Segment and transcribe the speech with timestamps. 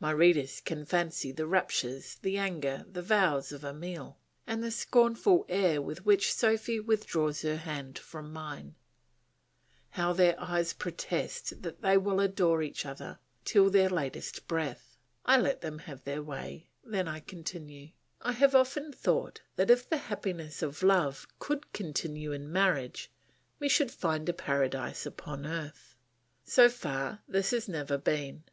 [0.00, 5.44] My readers can fancy the raptures, the anger, the vows of Emile, and the scornful
[5.46, 8.76] air with which Sophy withdraws her hand from mine;
[9.90, 14.96] how their eyes protest that they will adore each other till their latest breath.
[15.26, 17.90] I let them have their way; then I continue:
[18.22, 23.10] "I have often thought that if the happiness of love could continue in marriage,
[23.58, 25.94] we should find a Paradise upon earth.
[26.42, 28.44] So far this has never been.